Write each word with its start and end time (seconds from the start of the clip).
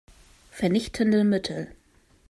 Vernichtende 0.49 1.23
Mittel. 1.23 1.75